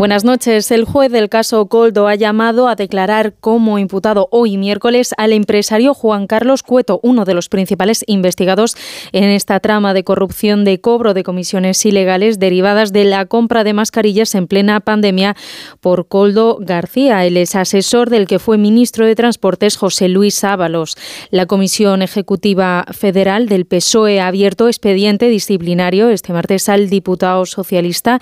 [0.00, 0.70] Buenas noches.
[0.70, 5.92] El juez del caso Coldo ha llamado a declarar como imputado hoy miércoles al empresario
[5.92, 8.78] Juan Carlos Cueto, uno de los principales investigados
[9.12, 13.74] en esta trama de corrupción de cobro de comisiones ilegales derivadas de la compra de
[13.74, 15.36] mascarillas en plena pandemia
[15.82, 17.26] por Coldo García.
[17.26, 20.96] el es asesor del que fue ministro de Transportes José Luis Ábalos.
[21.30, 28.18] La Comisión Ejecutiva Federal del PSOE ha abierto expediente disciplinario este martes al diputado socialista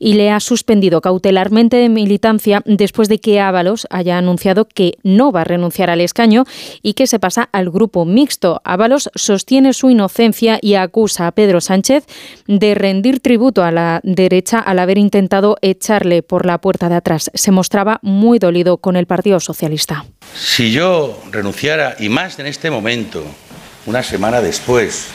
[0.00, 5.32] y le ha suspendido cautelarmente de militancia después de que Ábalos haya anunciado que no
[5.32, 6.44] va a renunciar al escaño
[6.80, 8.62] y que se pasa al grupo mixto.
[8.64, 12.06] Ábalos sostiene su inocencia y acusa a Pedro Sánchez
[12.46, 17.30] de rendir tributo a la derecha al haber intentado echarle por la puerta de atrás.
[17.34, 20.06] Se mostraba muy dolido con el Partido Socialista.
[20.34, 23.22] Si yo renunciara, y más en este momento,
[23.84, 25.08] una semana después,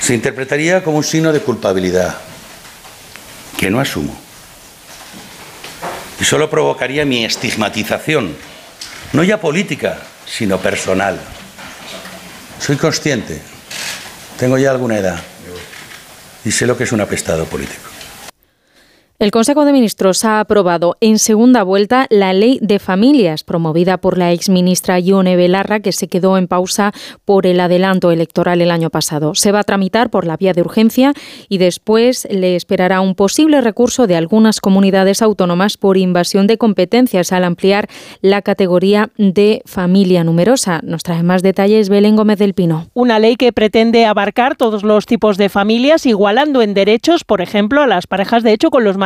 [0.00, 2.16] se interpretaría como un signo de culpabilidad
[3.58, 4.27] que no asumo
[6.20, 8.36] y solo provocaría mi estigmatización,
[9.12, 11.18] no ya política, sino personal.
[12.60, 13.40] Soy consciente,
[14.38, 15.20] tengo ya alguna edad
[16.44, 17.87] y sé lo que es un apestado político.
[19.20, 24.16] El Consejo de Ministros ha aprobado en segunda vuelta la ley de familias promovida por
[24.16, 26.92] la exministra Ione Belarra, que se quedó en pausa
[27.24, 29.34] por el adelanto electoral el año pasado.
[29.34, 31.14] Se va a tramitar por la vía de urgencia
[31.48, 37.32] y después le esperará un posible recurso de algunas comunidades autónomas por invasión de competencias
[37.32, 37.88] al ampliar
[38.20, 40.78] la categoría de familia numerosa.
[40.84, 42.86] Nos trae más detalles Belén Gómez del Pino.
[42.94, 47.82] Una ley que pretende abarcar todos los tipos de familias, igualando en derechos, por ejemplo,
[47.82, 48.96] a las parejas de hecho con los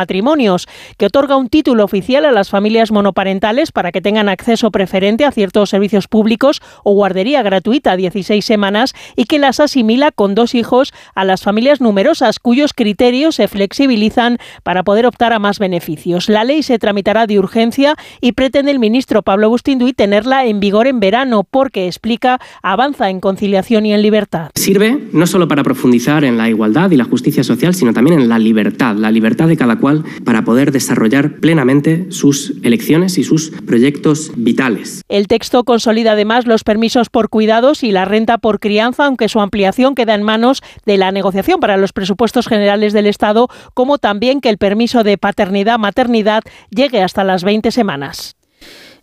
[0.97, 5.31] que otorga un título oficial a las familias monoparentales para que tengan acceso preferente a
[5.31, 10.93] ciertos servicios públicos o guardería gratuita 16 semanas y que las asimila con dos hijos
[11.15, 16.29] a las familias numerosas cuyos criterios se flexibilizan para poder optar a más beneficios.
[16.29, 20.87] La ley se tramitará de urgencia y pretende el ministro Pablo Bustinduy tenerla en vigor
[20.87, 24.51] en verano porque explica avanza en conciliación y en libertad.
[24.55, 28.29] Sirve no solo para profundizar en la igualdad y la justicia social, sino también en
[28.29, 29.92] la libertad, la libertad de cada cual
[30.23, 35.01] para poder desarrollar plenamente sus elecciones y sus proyectos vitales.
[35.09, 39.39] El texto consolida además los permisos por cuidados y la renta por crianza, aunque su
[39.39, 44.41] ampliación queda en manos de la negociación para los presupuestos generales del Estado, como también
[44.41, 48.35] que el permiso de paternidad-maternidad llegue hasta las 20 semanas.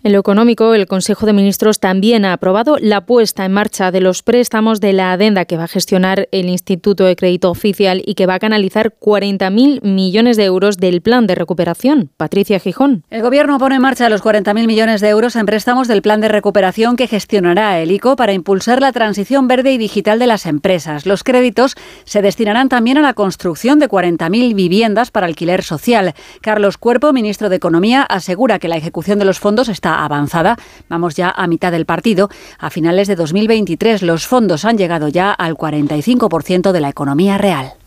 [0.03, 4.01] En lo económico, el Consejo de Ministros también ha aprobado la puesta en marcha de
[4.01, 8.15] los préstamos de la adenda que va a gestionar el Instituto de Crédito Oficial y
[8.15, 12.09] que va a canalizar 40.000 millones de euros del plan de recuperación.
[12.17, 13.05] Patricia Gijón.
[13.11, 16.29] El Gobierno pone en marcha los 40.000 millones de euros en préstamos del plan de
[16.29, 21.05] recuperación que gestionará el ICO para impulsar la transición verde y digital de las empresas.
[21.05, 26.15] Los créditos se destinarán también a la construcción de 40.000 viviendas para alquiler social.
[26.41, 30.57] Carlos Cuerpo, ministro de Economía, asegura que la ejecución de los fondos está avanzada.
[30.89, 32.29] Vamos ya a mitad del partido.
[32.59, 37.80] A finales de 2023 los fondos han llegado ya al 45% de la economía real.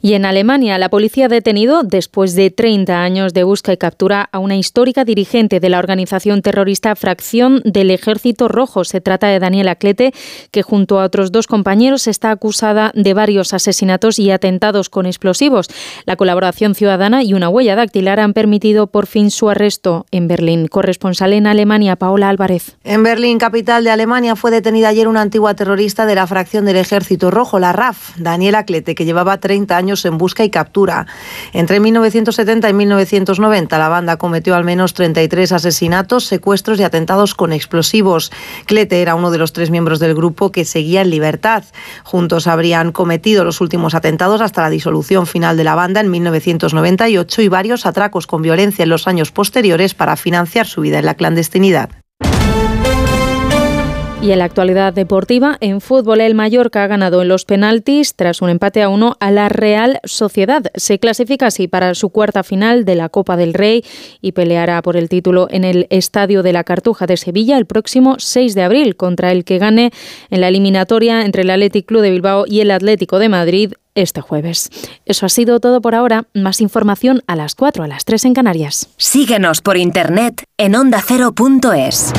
[0.00, 4.28] Y en Alemania, la policía ha detenido, después de 30 años de búsqueda y captura,
[4.30, 8.84] a una histórica dirigente de la organización terrorista Fracción del Ejército Rojo.
[8.84, 10.12] Se trata de Daniela Clete,
[10.50, 15.68] que junto a otros dos compañeros está acusada de varios asesinatos y atentados con explosivos.
[16.04, 20.68] La colaboración ciudadana y una huella dactilar han permitido por fin su arresto en Berlín.
[20.68, 22.76] Corresponsal en Alemania, Paola Álvarez.
[22.84, 26.76] En Berlín, capital de Alemania, fue detenida ayer una antigua terrorista de la Fracción del
[26.76, 31.06] Ejército Rojo, la RAF, Daniela Clete, que llevaba 30 años en busca y captura.
[31.52, 37.52] Entre 1970 y 1990, la banda cometió al menos 33 asesinatos, secuestros y atentados con
[37.52, 38.32] explosivos.
[38.66, 41.62] Clete era uno de los tres miembros del grupo que seguía en libertad.
[42.02, 47.42] Juntos habrían cometido los últimos atentados hasta la disolución final de la banda en 1998
[47.42, 51.14] y varios atracos con violencia en los años posteriores para financiar su vida en la
[51.14, 52.05] clandestinidad.
[54.22, 58.40] Y en la actualidad deportiva, en fútbol el Mallorca ha ganado en los penaltis tras
[58.40, 60.64] un empate a uno a la Real Sociedad.
[60.74, 63.84] Se clasifica así para su cuarta final de la Copa del Rey
[64.22, 68.16] y peleará por el título en el Estadio de la Cartuja de Sevilla el próximo
[68.18, 69.92] 6 de abril contra el que gane
[70.30, 74.20] en la eliminatoria entre el Athletic Club de Bilbao y el Atlético de Madrid este
[74.20, 74.70] jueves.
[75.04, 76.26] Eso ha sido todo por ahora.
[76.34, 78.88] Más información a las 4, a las 3 en Canarias.
[78.96, 82.12] Síguenos por internet en ondacero.es.